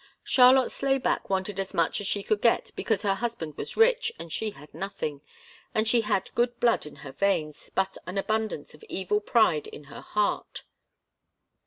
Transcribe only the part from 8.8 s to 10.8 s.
evil pride in her heart.